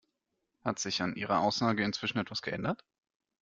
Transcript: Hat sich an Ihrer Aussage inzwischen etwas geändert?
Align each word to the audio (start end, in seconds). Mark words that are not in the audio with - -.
Hat 0.65 0.79
sich 0.79 1.03
an 1.03 1.15
Ihrer 1.15 1.41
Aussage 1.41 1.83
inzwischen 1.83 2.17
etwas 2.17 2.41
geändert? 2.41 2.83